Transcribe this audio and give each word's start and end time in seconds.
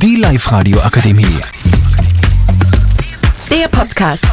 Die 0.00 0.14
Live-Radio 0.14 0.78
Akademie. 0.78 1.24
Der 3.50 3.66
Podcast. 3.66 4.24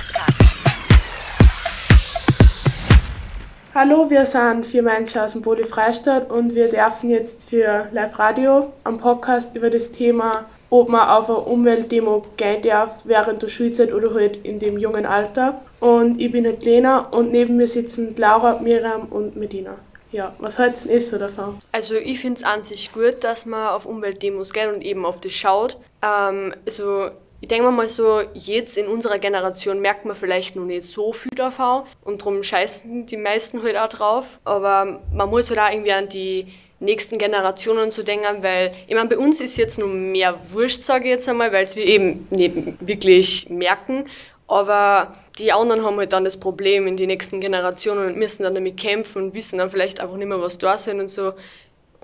Hallo, 3.74 4.08
wir 4.11 4.27
sind 4.27 4.67
vier 4.67 4.83
Menschen 4.83 5.22
aus 5.22 5.31
dem 5.31 5.42
Bode 5.42 5.65
Freistadt 5.65 6.29
und 6.29 6.54
wir 6.54 6.70
dürfen 6.70 7.09
jetzt 7.09 7.49
für 7.49 7.88
Live 7.92 8.20
Radio 8.20 8.73
am 8.83 8.99
Podcast 8.99 9.55
über 9.55 9.71
das 9.71 9.91
Thema, 9.91 10.45
ob 10.70 10.89
man 10.89 11.09
auf 11.09 11.29
eine 11.29 11.39
Umweltdemo 11.39 12.23
gehen 12.38 12.61
darf 12.61 13.02
während 13.05 13.41
der 13.41 13.47
Schulzeit 13.47 13.91
oder 13.91 14.13
halt 14.13 14.38
in 14.45 14.59
dem 14.59 14.77
jungen 14.77 15.07
Alter. 15.07 15.61
Und 15.79 16.21
ich 16.21 16.32
bin 16.32 16.45
halt 16.45 16.63
Lena 16.63 17.00
und 17.00 17.32
neben 17.32 17.57
mir 17.57 17.68
sitzen 17.68 18.13
Laura, 18.18 18.59
Miriam 18.59 19.07
und 19.09 19.36
Medina. 19.36 19.71
Ja, 20.16 20.34
was 20.39 20.59
haltet 20.59 20.86
ihr 20.86 21.02
so 21.02 21.18
davon? 21.18 21.59
Also 21.73 21.95
ich 21.95 22.21
finde 22.21 22.39
es 22.39 22.45
an 22.45 22.63
sich 22.63 22.93
gut, 22.93 23.21
dass 23.25 23.45
man 23.45 23.68
auf 23.68 23.86
Umweltdemos 23.86 24.54
geht 24.54 24.68
und 24.68 24.81
eben 24.81 25.05
auf 25.05 25.20
das 25.20 25.34
schaut. 25.34 25.76
Ähm, 26.02 26.55
also 26.66 27.09
ich 27.41 27.49
denke 27.49 27.70
mal 27.70 27.89
so, 27.89 28.22
jetzt 28.34 28.77
in 28.77 28.88
unserer 28.88 29.20
Generation 29.20 29.81
merkt 29.81 30.05
man 30.05 30.16
vielleicht 30.16 30.55
noch 30.55 30.63
nicht 30.63 30.88
so 30.88 31.12
viel 31.12 31.36
davon 31.36 31.84
und 32.05 32.22
darum 32.22 32.44
scheißen 32.44 33.08
die 33.08 33.17
meisten 33.17 33.62
halt 33.62 33.75
auch 33.75 33.89
drauf. 33.89 34.25
Aber 34.45 35.02
man 35.13 35.30
muss 35.30 35.49
halt 35.49 35.59
auch 35.59 35.70
irgendwie 35.70 35.91
an 35.91 36.08
die 36.08 36.47
nächsten 36.80 37.17
Generationen 37.17 37.91
zu 37.91 38.02
denken, 38.02 38.41
weil 38.41 38.72
ich 38.88 38.95
meine, 38.95 39.09
bei 39.09 39.17
uns 39.17 39.41
ist 39.41 39.58
jetzt 39.58 39.77
nur 39.77 39.89
mehr 39.89 40.39
Wurscht, 40.53 40.84
sage 40.84 41.05
ich 41.05 41.09
jetzt 41.09 41.27
einmal, 41.27 41.52
weil 41.52 41.66
es 41.66 41.75
wir 41.75 41.86
eben 41.86 42.25
nicht 42.30 42.55
wirklich 42.80 43.50
merken. 43.50 44.05
Aber 44.48 45.16
die 45.40 45.52
anderen 45.52 45.84
haben 45.84 45.98
halt 45.98 46.13
dann 46.13 46.23
das 46.23 46.40
Problem 46.40 46.88
in 46.88 46.98
die 46.98 47.08
nächsten 47.08 47.41
Generationen 47.41 48.08
und 48.08 48.17
müssen 48.17 48.44
dann 48.44 48.55
damit 48.55 48.77
kämpfen 48.77 49.23
und 49.23 49.34
wissen 49.34 49.58
dann 49.58 49.72
vielleicht 49.72 49.99
einfach 49.99 50.17
nicht 50.17 50.27
mehr, 50.27 50.41
was 50.41 50.58
da 50.58 50.77
sind 50.77 50.99
und 50.99 51.09
so. 51.09 51.34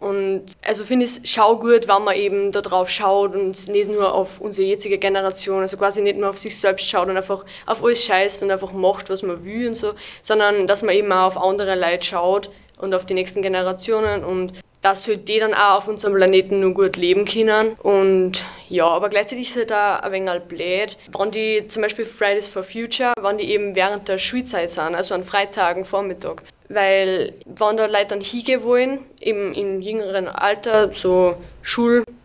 Und 0.02 0.46
also 0.64 0.84
finde 0.84 1.06
ich 1.06 1.18
es 1.18 1.30
schau 1.30 1.58
gut, 1.58 1.88
wenn 1.88 2.04
man 2.04 2.16
eben 2.16 2.52
da 2.52 2.62
drauf 2.62 2.90
schaut 2.90 3.36
und 3.36 3.68
nicht 3.68 3.88
nur 3.88 4.12
auf 4.16 4.42
unsere 4.42 4.68
jetzige 4.68 4.98
Generation, 4.98 5.62
also 5.62 5.78
quasi 5.78 6.02
nicht 6.02 6.18
nur 6.18 6.32
auf 6.32 6.40
sich 6.40 6.60
selbst 6.60 6.90
schaut 6.90 7.08
und 7.08 7.18
einfach 7.18 7.46
auf 7.68 7.84
alles 7.84 8.04
scheißt 8.04 8.42
und 8.42 8.50
einfach 8.50 8.74
macht, 8.74 9.12
was 9.12 9.22
man 9.22 9.46
will 9.46 9.68
und 9.68 9.76
so, 9.76 9.94
sondern 10.24 10.66
dass 10.66 10.82
man 10.82 10.96
eben 10.96 11.12
auch 11.12 11.28
auf 11.28 11.38
andere 11.38 11.76
Leute 11.76 12.04
schaut 12.04 12.50
und 12.80 12.96
auf 12.96 13.06
die 13.06 13.14
nächsten 13.14 13.44
Generationen 13.44 14.24
und 14.24 14.54
dass 14.82 15.08
halt 15.08 15.28
die 15.30 15.40
dann 15.40 15.54
auch 15.54 15.78
auf 15.78 15.88
unserem 15.88 16.16
Planeten 16.16 16.60
nur 16.60 16.74
gut 16.74 16.98
leben 16.98 17.26
können. 17.26 17.74
Und 17.74 18.44
ja, 18.70 18.88
aber 18.88 19.10
gleichzeitig 19.10 19.50
ist 19.50 19.58
halt 19.58 19.72
auch 19.72 20.02
ein 20.02 20.12
wenig 20.12 20.42
blöd, 20.44 20.98
wenn 21.18 21.32
die 21.32 21.68
zum 21.68 21.82
Beispiel 21.82 22.06
Fridays 22.06 22.48
for 22.48 22.64
Future, 22.64 23.14
wenn 23.22 23.38
die 23.38 23.52
eben 23.52 23.76
während 23.76 24.08
der 24.08 24.18
Schulzeit 24.18 24.72
sind, 24.72 24.96
also 24.96 25.14
an 25.14 25.24
Freitagen 25.24 25.86
Vormittag. 25.86 26.44
Weil, 26.70 27.34
wenn 27.46 27.78
da 27.78 27.86
Leute 27.86 28.08
dann 28.08 28.22
hingehen 28.22 28.64
wollen, 28.64 29.00
eben 29.20 29.54
im 29.54 29.82
jüngeren 29.82 30.30
Alter, 30.30 30.94
so 30.94 31.36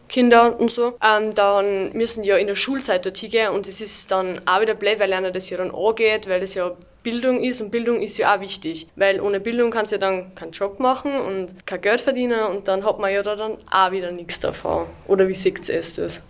Schulkinder 0.06 0.58
und 0.58 0.70
so, 0.70 0.94
ähm, 1.02 1.34
dann 1.34 1.92
müssen 1.92 2.22
die 2.22 2.28
ja 2.28 2.36
in 2.36 2.46
der 2.46 2.56
Schulzeit 2.56 3.04
dort 3.04 3.18
hingehen 3.18 3.52
und 3.52 3.66
das 3.66 3.80
ist 3.80 4.10
dann 4.10 4.40
auch 4.46 4.60
wieder 4.60 4.74
blöd, 4.74 4.98
weil 4.98 5.12
einer 5.12 5.30
das 5.30 5.50
ja 5.50 5.56
dann 5.56 5.74
angeht, 5.74 6.28
weil 6.28 6.40
das 6.40 6.54
ja 6.54 6.72
Bildung 7.02 7.42
ist 7.42 7.60
und 7.60 7.70
Bildung 7.70 8.00
ist 8.00 8.16
ja 8.16 8.34
auch 8.34 8.40
wichtig, 8.40 8.88
weil 8.96 9.20
ohne 9.20 9.40
Bildung 9.40 9.70
kannst 9.70 9.92
du 9.92 9.96
ja 9.96 10.00
dann 10.00 10.34
keinen 10.34 10.52
Job 10.52 10.80
machen 10.80 11.20
und 11.20 11.66
kein 11.66 11.80
Geld 11.80 12.00
verdienen 12.00 12.44
und 12.46 12.68
dann 12.68 12.84
hat 12.84 12.98
man 12.98 13.12
ja 13.12 13.22
da 13.22 13.36
dann 13.36 13.58
auch 13.70 13.92
wieder 13.92 14.10
nichts 14.10 14.40
davon. 14.40 14.86
Oder 15.06 15.28
wie 15.28 15.34
seht 15.34 15.68
ihr 15.68 15.76
das? 15.76 16.22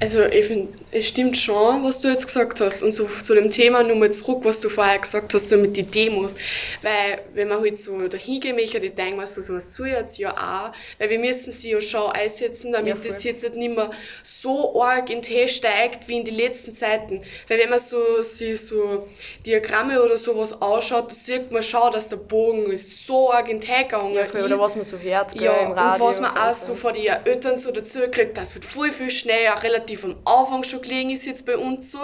Also 0.00 0.22
ich 0.24 0.46
finde, 0.46 0.72
es 0.90 1.06
stimmt 1.06 1.36
schon, 1.36 1.84
was 1.84 2.00
du 2.00 2.08
jetzt 2.08 2.26
gesagt 2.26 2.60
hast. 2.60 2.82
Und 2.82 2.90
so 2.90 3.08
zu 3.22 3.34
dem 3.34 3.50
Thema 3.50 3.82
nochmal 3.82 4.10
zurück, 4.12 4.40
was 4.42 4.60
du 4.60 4.68
vorher 4.68 4.98
gesagt 4.98 5.32
hast, 5.34 5.48
so 5.48 5.56
mit 5.56 5.76
den 5.76 5.90
Demos. 5.90 6.34
Weil 6.82 7.20
wenn 7.34 7.48
man 7.48 7.60
halt 7.60 7.78
so 7.78 8.08
dahin 8.08 8.40
gehen 8.40 8.56
möchte, 8.56 8.78
ich 8.78 8.94
denke 8.94 9.16
mir 9.16 9.26
so, 9.28 9.40
so 9.40 9.54
was 9.54 9.74
soll 9.74 9.88
jetzt 9.88 10.18
ja 10.18 10.32
auch, 10.32 10.72
weil 10.98 11.10
wir 11.10 11.18
müssen 11.18 11.52
sie 11.52 11.70
ja 11.70 11.80
schon 11.80 12.10
einsetzen, 12.10 12.72
damit 12.72 13.04
ja, 13.04 13.10
das 13.10 13.22
jetzt 13.22 13.54
nicht 13.54 13.74
mehr 13.74 13.90
so 14.22 14.82
arg 14.82 15.10
in 15.10 15.22
den 15.22 15.48
steigt 15.48 16.08
wie 16.08 16.18
in 16.18 16.24
den 16.24 16.34
letzten 16.34 16.74
Zeiten. 16.74 17.22
Weil 17.48 17.60
wenn 17.60 17.70
man 17.70 17.78
so, 17.78 18.22
sich 18.22 18.60
so 18.60 19.06
Diagramme 19.46 20.02
oder 20.02 20.18
sowas 20.18 20.60
anschaut, 20.60 21.10
da 21.10 21.14
sieht 21.14 21.52
man 21.52 21.62
schon, 21.62 21.92
dass 21.92 22.08
der 22.08 22.16
Bogen 22.16 22.70
ist 22.70 23.06
so 23.06 23.32
arg 23.32 23.48
in 23.48 23.60
den 23.60 23.84
gegangen 23.84 24.14
ja, 24.14 24.44
Oder 24.44 24.58
was 24.58 24.74
man 24.74 24.84
so 24.84 24.98
hört, 24.98 25.40
ja, 25.40 25.52
im 25.52 25.72
Radio. 25.72 26.04
und 26.04 26.10
was 26.10 26.20
man 26.20 26.36
auch 26.36 26.54
so 26.54 26.74
von 26.74 26.94
den 26.94 27.06
Eltern 27.24 27.58
so 27.58 27.70
dazu 27.70 28.00
kriegt, 28.10 28.36
das 28.36 28.54
wird 28.54 28.64
viel, 28.64 28.92
viel 28.92 29.10
schneller, 29.10 29.62
relativ 29.62 29.83
am 30.02 30.16
Anfang 30.24 30.64
schon 30.64 30.82
gelegen 30.82 31.10
ist 31.10 31.26
jetzt 31.26 31.46
bei 31.46 31.56
uns 31.56 31.90
so. 31.90 31.98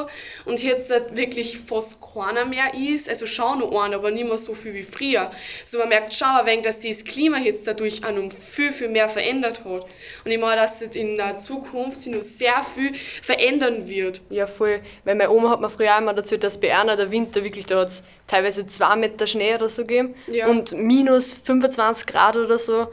Und 0.44 0.62
jetzt 0.62 0.91
halt 0.91 1.16
wirklich 1.16 1.58
fast 1.58 1.98
keiner 2.00 2.44
mehr 2.44 2.74
ist, 2.74 3.08
also 3.08 3.26
schon 3.26 3.60
noch 3.60 3.72
einer, 3.82 3.96
aber 3.96 4.10
nicht 4.10 4.26
mehr 4.26 4.38
so 4.38 4.54
viel 4.54 4.74
wie 4.74 4.82
früher. 4.82 5.30
So 5.64 5.78
man 5.78 5.88
merkt 5.88 6.14
schon 6.14 6.28
ein 6.28 6.46
wenig, 6.46 6.62
dass 6.64 6.80
das 6.80 7.04
Klima 7.04 7.38
jetzt 7.38 7.66
dadurch 7.66 8.04
auch 8.04 8.12
noch 8.12 8.32
viel, 8.32 8.72
viel 8.72 8.88
mehr 8.88 9.08
verändert 9.08 9.64
hat. 9.64 9.86
Und 10.24 10.30
ich 10.30 10.38
meine, 10.38 10.60
dass 10.60 10.82
es 10.82 10.94
in 10.94 11.16
der 11.16 11.38
Zukunft 11.38 12.00
sich 12.00 12.12
noch 12.12 12.22
sehr 12.22 12.62
viel 12.62 12.94
verändern 12.94 13.88
wird. 13.88 14.20
Ja, 14.30 14.47
voll. 14.47 14.80
Weil 15.04 15.14
meine 15.14 15.30
Oma 15.30 15.50
hat 15.50 15.60
mir 15.60 15.70
früher 15.70 15.94
einmal 15.94 16.14
dazu, 16.14 16.36
dass 16.36 16.60
bei 16.60 16.76
einer 16.76 16.97
der 16.97 17.10
Winter 17.10 17.44
wirklich, 17.44 17.66
da 17.66 17.80
hat 17.80 18.02
teilweise 18.26 18.66
zwei 18.66 18.97
Meter 18.97 19.26
Schnee 19.26 19.54
oder 19.54 19.68
so 19.68 19.82
gegeben 19.82 20.14
ja. 20.28 20.47
und 20.47 20.72
minus 20.72 21.34
25 21.34 22.06
Grad 22.06 22.36
oder 22.36 22.58
so. 22.58 22.88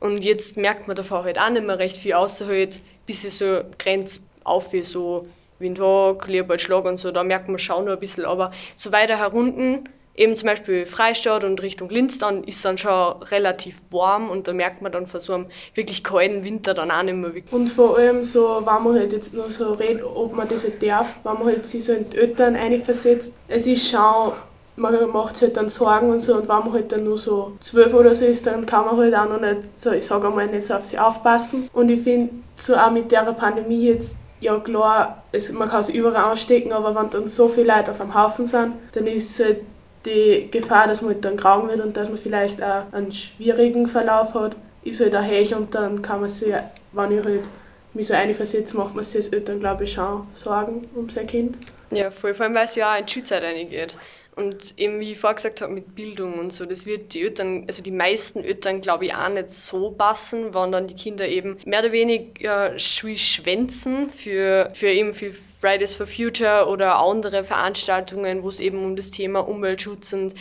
Und 0.00 0.24
jetzt 0.24 0.56
merkt 0.56 0.86
man 0.86 0.96
davon 0.96 1.24
halt 1.24 1.38
auch 1.38 1.50
nicht 1.50 1.66
mehr 1.66 1.78
recht 1.78 1.96
viel, 1.96 2.14
außer 2.14 2.46
halt 2.46 2.80
bis 3.08 3.22
sie 3.22 3.30
so 3.30 3.62
Grenz 3.78 4.20
auf 4.44 4.72
wie 4.72 4.82
so 4.82 5.26
Windhoek, 5.58 6.28
Leopoldschlag 6.28 6.84
und 6.84 7.00
so, 7.00 7.10
da 7.10 7.24
merkt 7.24 7.48
man 7.48 7.58
schon 7.58 7.86
noch 7.86 7.94
ein 7.94 7.98
bisschen, 7.98 8.24
aber 8.26 8.52
so 8.76 8.92
weiter 8.92 9.18
herunten, 9.18 9.88
eben 10.14 10.36
zum 10.36 10.46
Beispiel 10.46 10.84
Freistadt 10.84 11.42
und 11.42 11.62
Richtung 11.62 11.88
Linz, 11.88 12.18
dann 12.18 12.44
ist 12.44 12.62
dann 12.64 12.76
schon 12.76 13.22
relativ 13.22 13.76
warm 13.90 14.30
und 14.30 14.46
da 14.46 14.52
merkt 14.52 14.82
man 14.82 14.92
dann 14.92 15.06
von 15.06 15.20
so 15.20 15.32
einem 15.32 15.46
wirklich 15.74 16.04
kalten 16.04 16.44
Winter 16.44 16.74
dann 16.74 16.90
auch 16.90 17.02
nicht 17.02 17.14
mehr 17.14 17.34
wirklich. 17.34 17.52
Und 17.52 17.68
vor 17.68 17.96
allem 17.96 18.24
so, 18.24 18.62
wenn 18.64 18.84
man 18.84 18.98
halt 18.98 19.12
jetzt 19.14 19.32
nur 19.32 19.48
so 19.48 19.72
redet, 19.72 20.04
ob 20.04 20.34
man 20.34 20.46
das 20.46 20.64
halt 20.64 20.82
darf, 20.82 21.06
wenn 21.24 21.34
man 21.34 21.46
halt 21.46 21.64
sich 21.66 21.84
so 21.84 21.94
in 21.94 22.10
die 22.10 22.18
Eltern 22.18 22.56
einversetzt, 22.56 23.34
es 23.48 23.66
ist 23.66 23.90
schon 23.90 24.32
man 24.78 25.10
macht 25.10 25.36
sich 25.36 25.48
halt 25.48 25.56
dann 25.56 25.68
Sorgen 25.68 26.10
und 26.10 26.20
so 26.20 26.34
und 26.34 26.48
wenn 26.48 26.58
man 26.58 26.72
halt 26.72 26.92
dann 26.92 27.04
nur 27.04 27.18
so 27.18 27.56
zwölf 27.60 27.92
oder 27.94 28.14
so 28.14 28.24
ist, 28.24 28.46
dann 28.46 28.66
kann 28.66 28.86
man 28.86 28.96
halt 28.96 29.14
auch 29.14 29.28
noch 29.28 29.40
nicht 29.40 29.78
so, 29.78 29.92
ich 29.92 30.04
sage 30.04 30.28
einmal, 30.28 30.46
nicht 30.46 30.64
so 30.64 30.74
auf 30.74 30.84
sie 30.84 30.98
aufpassen. 30.98 31.68
Und 31.72 31.88
ich 31.88 32.02
finde, 32.02 32.34
so 32.56 32.76
auch 32.76 32.90
mit 32.90 33.12
der 33.12 33.22
Pandemie 33.32 33.88
jetzt, 33.88 34.16
ja 34.40 34.58
klar, 34.58 35.22
es, 35.32 35.52
man 35.52 35.68
kann 35.68 35.80
es 35.80 35.88
überall 35.88 36.30
anstecken, 36.30 36.72
aber 36.72 36.94
wenn 36.94 37.10
dann 37.10 37.28
so 37.28 37.48
viele 37.48 37.74
Leute 37.74 37.90
auf 37.90 38.00
einem 38.00 38.14
Haufen 38.14 38.44
sind, 38.44 38.74
dann 38.92 39.06
ist 39.06 39.38
halt 39.40 39.60
die 40.06 40.48
Gefahr, 40.50 40.86
dass 40.86 41.02
man 41.02 41.14
halt 41.14 41.24
dann 41.24 41.36
krank 41.36 41.68
wird 41.68 41.80
und 41.80 41.96
dass 41.96 42.08
man 42.08 42.16
vielleicht 42.16 42.62
auch 42.62 42.84
einen 42.92 43.12
schwierigen 43.12 43.88
Verlauf 43.88 44.34
hat, 44.34 44.56
ist 44.84 45.00
halt 45.00 45.14
auch 45.16 45.24
hoch 45.24 45.56
und 45.56 45.74
dann 45.74 46.02
kann 46.02 46.20
man 46.20 46.28
sich, 46.28 46.54
wenn 46.92 47.12
ich 47.12 47.24
halt 47.24 47.48
mich 47.94 48.06
so 48.06 48.14
einversetze, 48.14 48.76
macht 48.76 48.94
man 48.94 49.04
sich 49.04 49.16
als 49.16 49.28
Eltern, 49.28 49.60
glaube 49.60 49.84
ich, 49.84 49.92
schon 49.92 50.26
Sorgen 50.30 50.88
um 50.94 51.10
sein 51.10 51.26
Kind. 51.26 51.56
Ja, 51.90 52.10
voll, 52.10 52.34
vor 52.34 52.46
allem, 52.46 52.54
weil 52.54 52.66
es 52.66 52.74
ja 52.74 52.94
auch 52.94 52.98
in 52.98 53.06
die 53.06 53.12
Schulzeit 53.12 53.42
reingeht. 53.42 53.94
Und 54.38 54.78
eben 54.78 55.00
wie 55.00 55.10
ich 55.10 55.18
vorher 55.18 55.34
gesagt 55.34 55.62
habe, 55.62 55.72
mit 55.72 55.96
Bildung 55.96 56.38
und 56.38 56.52
so, 56.52 56.64
das 56.64 56.86
wird 56.86 57.12
die 57.12 57.22
Eltern, 57.22 57.64
also 57.66 57.82
die 57.82 57.90
meisten 57.90 58.44
Eltern, 58.44 58.80
glaube 58.80 59.06
ich, 59.06 59.14
auch 59.14 59.28
nicht 59.30 59.50
so 59.50 59.90
passen, 59.90 60.54
wenn 60.54 60.70
dann 60.70 60.86
die 60.86 60.94
Kinder 60.94 61.26
eben 61.26 61.58
mehr 61.64 61.80
oder 61.80 61.90
weniger 61.90 62.78
schwänzen 62.78 64.12
für, 64.12 64.70
für 64.74 64.90
eben 64.90 65.12
für 65.12 65.34
Fridays 65.60 65.94
for 65.94 66.06
Future 66.06 66.68
oder 66.68 67.00
andere 67.00 67.42
Veranstaltungen, 67.42 68.44
wo 68.44 68.48
es 68.48 68.60
eben 68.60 68.84
um 68.84 68.94
das 68.94 69.10
Thema 69.10 69.40
Umweltschutz 69.40 70.12
und 70.12 70.34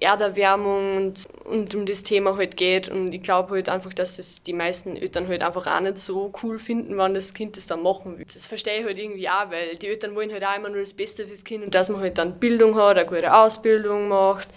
Erderwärmung 0.00 0.96
und, 0.96 1.24
und 1.44 1.74
um 1.74 1.86
das 1.86 2.02
Thema 2.02 2.36
halt 2.36 2.56
geht. 2.56 2.88
Und 2.88 3.12
ich 3.12 3.22
glaube 3.22 3.54
halt 3.54 3.68
einfach, 3.68 3.94
dass 3.94 4.16
das 4.16 4.42
die 4.42 4.52
meisten 4.52 4.96
Eltern 4.96 5.28
halt 5.28 5.42
einfach 5.42 5.66
auch 5.66 5.80
nicht 5.80 5.98
so 5.98 6.32
cool 6.42 6.58
finden, 6.58 6.98
wenn 6.98 7.14
das 7.14 7.34
Kind 7.34 7.56
das 7.56 7.66
dann 7.66 7.82
machen 7.82 8.18
will. 8.18 8.26
Das 8.32 8.46
verstehe 8.46 8.80
ich 8.80 8.84
halt 8.84 8.98
irgendwie 8.98 9.28
auch, 9.28 9.50
weil 9.50 9.76
die 9.76 9.88
Eltern 9.88 10.14
wollen 10.14 10.32
halt 10.32 10.44
auch 10.44 10.56
immer 10.56 10.68
nur 10.68 10.80
das 10.80 10.92
Beste 10.92 11.26
fürs 11.26 11.44
Kind 11.44 11.64
und 11.64 11.74
dass 11.74 11.88
man 11.88 12.00
halt 12.00 12.18
dann 12.18 12.38
Bildung 12.38 12.76
hat, 12.76 12.98
eine 12.98 13.06
gute 13.06 13.32
Ausbildung 13.32 14.08
macht, 14.08 14.48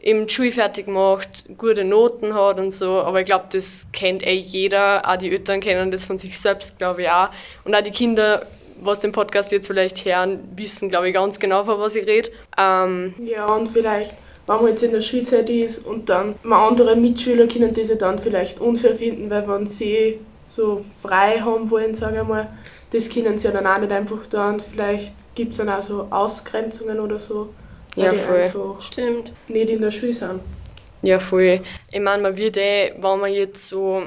eben 0.00 0.26
die 0.26 0.34
Schule 0.34 0.52
fertig 0.52 0.86
macht, 0.86 1.44
gute 1.58 1.84
Noten 1.84 2.34
hat 2.34 2.58
und 2.58 2.70
so. 2.70 3.00
Aber 3.00 3.20
ich 3.20 3.26
glaube, 3.26 3.46
das 3.50 3.86
kennt 3.92 4.24
eh 4.24 4.34
jeder. 4.34 5.08
Auch 5.08 5.16
die 5.16 5.30
Eltern 5.30 5.60
kennen 5.60 5.90
das 5.90 6.04
von 6.04 6.18
sich 6.18 6.38
selbst, 6.38 6.78
glaube 6.78 7.02
ich 7.02 7.08
auch. 7.08 7.30
Und 7.64 7.74
auch 7.74 7.82
die 7.82 7.90
Kinder 7.90 8.46
was 8.80 9.00
den 9.00 9.12
Podcast 9.12 9.52
jetzt 9.52 9.66
vielleicht 9.66 10.04
hören, 10.04 10.40
wissen, 10.56 10.88
glaube 10.88 11.08
ich, 11.08 11.14
ganz 11.14 11.38
genau, 11.38 11.64
von 11.64 11.78
was 11.78 11.96
ich 11.96 12.06
rede. 12.06 12.30
Ähm, 12.58 13.14
ja, 13.18 13.46
und 13.46 13.68
vielleicht 13.68 14.14
wenn 14.46 14.56
man 14.56 14.68
jetzt 14.68 14.82
in 14.82 14.92
der 14.92 15.00
Schulzeit 15.00 15.48
ist 15.48 15.86
und 15.86 16.08
dann 16.10 16.34
andere 16.50 16.96
Mitschüler 16.96 17.46
können 17.46 17.72
diese 17.72 17.96
dann 17.96 18.18
vielleicht 18.18 18.60
unfair 18.60 18.94
finden, 18.94 19.30
weil 19.30 19.48
wenn 19.48 19.66
sie 19.66 20.20
so 20.46 20.84
frei 21.00 21.40
haben 21.40 21.70
wollen, 21.70 21.94
sage 21.94 22.20
ich 22.20 22.28
mal, 22.28 22.48
das 22.92 23.08
können 23.08 23.38
sie 23.38 23.48
ja 23.48 23.54
dann 23.54 23.66
auch 23.66 23.78
nicht 23.78 23.92
einfach 23.92 24.26
da 24.28 24.50
und 24.50 24.62
vielleicht 24.62 25.14
gibt 25.34 25.52
es 25.52 25.58
dann 25.58 25.68
auch 25.68 25.82
so 25.82 26.02
Ausgrenzungen 26.10 27.00
oder 27.00 27.18
so, 27.18 27.54
weil 27.96 28.04
ja, 28.04 28.12
die 28.12 28.18
voll. 28.18 28.42
einfach 28.42 28.82
Stimmt. 28.82 29.32
nicht 29.48 29.70
in 29.70 29.80
der 29.80 29.90
Schule 29.90 30.12
sind. 30.12 30.40
Ja, 31.02 31.18
voll. 31.18 31.60
Ich 31.90 32.00
meine, 32.00 32.22
man 32.22 32.36
wird 32.36 32.56
eh, 32.56 32.92
wenn 32.98 33.20
man 33.20 33.32
jetzt 33.32 33.66
so 33.66 34.02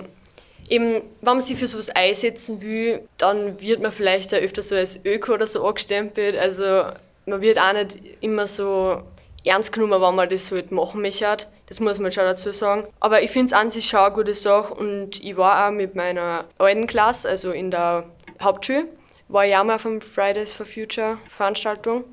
eben, 0.69 1.01
wenn 1.21 1.35
man 1.35 1.41
sich 1.41 1.57
für 1.57 1.67
sowas 1.67 1.89
einsetzen 1.89 2.61
will, 2.61 3.01
dann 3.17 3.59
wird 3.61 3.81
man 3.81 3.91
vielleicht 3.91 4.33
auch 4.33 4.39
öfter 4.39 4.61
so 4.61 4.75
als 4.75 5.03
Öko 5.05 5.33
oder 5.33 5.47
so 5.47 5.65
angestempelt. 5.65 6.35
Also 6.37 6.63
man 7.25 7.41
wird 7.41 7.59
auch 7.59 7.73
nicht 7.73 7.97
immer 8.21 8.47
so 8.47 9.01
ernst 9.47 9.71
genommen, 9.73 10.01
wenn 10.01 10.15
man 10.15 10.29
das 10.29 10.51
halt 10.51 10.71
machen 10.71 11.01
möchte. 11.01 11.37
Das 11.67 11.79
muss 11.79 11.99
man 11.99 12.11
schon 12.11 12.23
dazu 12.23 12.51
sagen. 12.51 12.87
Aber 12.99 13.21
ich 13.21 13.31
finde 13.31 13.47
es 13.47 13.53
an 13.53 13.71
sich 13.71 13.87
schon 13.87 13.99
eine 13.99 14.15
gute 14.15 14.33
Sache 14.33 14.73
und 14.73 15.23
ich 15.23 15.37
war 15.37 15.67
auch 15.67 15.71
mit 15.71 15.95
meiner 15.95 16.45
alten 16.57 16.87
Klasse, 16.87 17.27
also 17.27 17.51
in 17.51 17.71
der 17.71 18.05
Hauptschule 18.41 18.87
war 19.29 19.45
ich 19.45 19.55
auch 19.55 19.63
mal 19.63 19.75
auf 19.75 19.83
dem 19.83 20.01
Fridays 20.01 20.53
for 20.53 20.65
Future 20.65 21.17
Veranstaltung. 21.27 22.05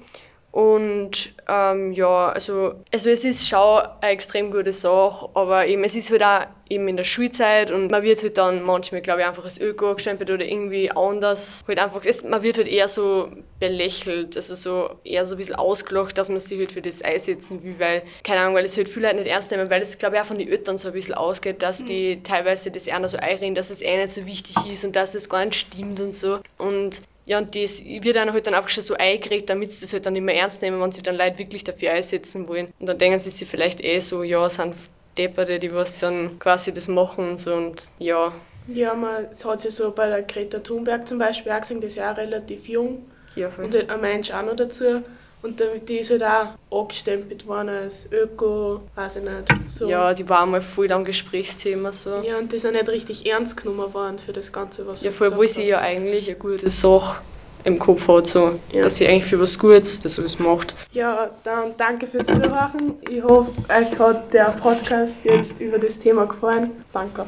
Und 0.55 1.35
ähm, 1.49 1.93
ja, 1.95 2.29
also, 2.29 2.75
also 2.93 3.11
es 3.11 3.25
ist 3.25 3.49
schon 3.49 3.83
eine 4.01 4.13
extrem 4.13 4.53
gute 4.53 4.73
Sache, 4.73 5.29
aber 5.35 5.67
eben, 5.67 5.83
es 5.83 5.97
ist 5.97 6.13
halt 6.13 6.23
auch 6.23 6.47
eben 6.69 6.87
in 6.87 6.97
der 6.97 7.03
Schulzeit 7.03 7.73
und 7.73 7.91
man 7.91 8.05
wird 8.05 8.23
halt 8.23 8.39
dann 8.39 8.63
manchmal, 8.63 9.01
glaube 9.01 9.23
ich, 9.23 9.27
einfach 9.27 9.43
als 9.43 9.61
Öko 9.61 9.97
gestempelt 9.97 10.31
oder 10.31 10.45
irgendwie 10.45 10.93
anders. 10.93 11.65
Halt 11.67 11.81
einfach, 11.81 12.05
es, 12.05 12.23
man 12.23 12.45
wird 12.45 12.59
halt 12.59 12.69
eher 12.69 12.89
so 12.89 13.33
belächelt, 13.59 14.37
also 14.37 14.55
so 14.55 14.91
eher 15.03 15.27
so 15.27 15.35
ein 15.35 15.39
bisschen 15.39 15.57
ausgelacht, 15.57 16.17
dass 16.19 16.29
man 16.29 16.39
sich 16.39 16.61
halt 16.61 16.71
für 16.71 16.83
das 16.83 17.03
einsetzen 17.03 17.65
will, 17.65 17.75
weil, 17.81 18.05
keine 18.23 18.39
Ahnung, 18.43 18.55
weil 18.55 18.65
es 18.65 18.77
halt 18.77 18.89
viele 18.89 19.09
halt 19.09 19.17
nicht 19.17 19.27
ernst 19.27 19.51
nehmen, 19.51 19.71
weil 19.71 19.83
es, 19.83 19.99
glaube 19.99 20.15
ich, 20.15 20.23
auch 20.23 20.27
von 20.27 20.39
den 20.39 20.49
Eltern 20.49 20.79
so 20.79 20.87
ein 20.87 20.95
bisschen 20.95 21.15
ausgeht, 21.15 21.63
dass 21.63 21.85
die 21.85 22.23
teilweise 22.23 22.71
das 22.71 22.87
eher 22.87 23.09
so 23.09 23.17
einreden, 23.17 23.57
dass 23.57 23.71
es 23.71 23.83
eh 23.83 23.97
nicht 23.97 24.13
so 24.13 24.25
wichtig 24.25 24.55
ist 24.73 24.85
und 24.85 24.95
dass 24.95 25.17
es 25.17 25.29
gar 25.29 25.45
nicht 25.45 25.57
stimmt 25.57 25.99
und 25.99 26.15
so. 26.15 26.39
Und 26.59 27.03
ja, 27.27 27.39
und 27.39 27.55
das 27.55 27.83
wird 27.85 28.17
dann 28.17 28.33
halt 28.33 28.47
dann 28.47 28.55
einfach 28.55 28.69
schon 28.69 28.83
so 28.85 28.95
eingeredet, 28.95 29.49
damit 29.51 29.73
sie 29.73 29.81
das 29.81 29.93
halt 29.93 30.07
dann 30.07 30.13
nicht 30.13 30.23
mehr 30.23 30.37
ernst 30.37 30.63
nehmen, 30.63 30.81
wenn 30.81 30.93
sie 30.93 31.03
dann 31.03 31.17
Leute 31.17 31.39
wirklich 31.39 31.65
dafür 31.65 31.93
einsetzen 31.93 32.49
wollen. 32.49 32.71
Und 32.79 32.87
dann 32.87 32.99
denken 32.99 33.19
sie 33.21 33.31
sich 33.31 33.49
vielleicht 33.49 33.83
eh 33.83 34.01
so, 34.01 34.23
ja, 34.23 34.49
sind 34.51 34.75
Depperte, 35.17 35.59
die 35.59 35.73
was 35.73 36.01
dann 36.01 36.39
quasi 36.39 36.75
das 36.75 36.89
machen 36.89 37.31
und 37.31 37.41
so 37.41 37.55
und 37.55 37.89
ja. 37.99 38.33
Ja, 38.67 38.95
man 38.95 39.27
es 39.31 39.45
hat 39.45 39.63
ja 39.65 39.71
so 39.71 39.93
bei 39.93 40.09
der 40.09 40.23
Greta 40.23 40.59
Thunberg 40.59 41.07
zum 41.07 41.19
Beispiel 41.19 41.53
auch 41.53 41.61
gesehen, 41.61 41.81
die 41.81 41.87
ist 41.87 41.97
ja 41.97 42.13
auch 42.13 42.17
relativ 42.17 42.69
jung 42.69 43.11
Ja, 43.37 43.51
voll. 43.51 43.67
und 43.67 43.77
ein 43.77 44.01
Mensch 44.01 44.31
auch 44.33 44.43
noch 44.43 44.57
dazu. 44.57 45.03
Und 45.45 45.61
damit 45.61 45.91
die 45.91 45.99
ist 45.99 46.11
halt 46.11 46.23
auch 46.23 46.81
angestempelt 46.81 47.47
worden 47.47 47.69
als 47.69 48.11
Öko, 48.11 48.81
weiß 48.95 49.17
ich 49.17 49.23
nicht. 49.25 49.71
So. 49.71 49.91
Ja, 49.91 50.15
die 50.15 50.27
war 50.27 50.47
mal 50.47 50.63
voll 50.63 50.91
am 50.91 51.05
Gesprächsthema 51.05 51.93
so. 51.93 52.23
Ja, 52.27 52.39
und 52.39 52.51
die 52.51 52.59
sind 52.59 52.73
nicht 52.73 52.89
richtig 52.89 53.27
ernst 53.27 53.59
genommen 53.59 53.93
worden 53.93 54.19
für 54.19 54.33
das 54.33 54.51
Ganze, 54.53 54.87
was 54.87 55.03
Ja, 55.03 55.13
voll, 55.13 55.33
wo 55.37 55.41
gesagt 55.41 55.57
sie 55.61 55.65
ja 55.69 55.81
eigentlich 55.81 56.29
eine 56.29 56.39
gute 56.39 56.71
Sache 56.71 57.19
im 57.65 57.79
Kopf 57.79 58.09
hat, 58.09 58.27
so, 58.27 58.59
Ja. 58.73 58.85
dass 58.85 58.97
sie 58.97 59.07
eigentlich 59.07 59.27
für 59.27 59.39
was 59.39 59.59
Gutes 59.59 60.01
das 60.01 60.19
alles 60.19 60.39
macht. 60.39 60.75
Ja, 60.93 61.29
dann 61.45 61.75
danke 61.77 62.07
fürs 62.07 62.25
Zuhören. 62.25 62.95
Ich 63.11 63.23
hoffe, 63.23 63.51
euch 63.69 63.99
hat 63.99 64.33
der 64.33 64.47
Podcast 64.63 65.17
jetzt 65.25 65.61
über 65.61 65.79
das 65.79 65.99
Thema 65.99 66.25
gefallen. 66.25 66.71
Danke. 66.95 67.27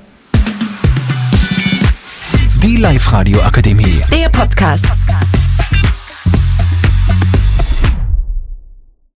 Die 2.62 2.76
Live-Radio 2.78 3.40
Akademie. 3.42 4.00
Der 4.10 4.30
Podcast. 4.30 4.86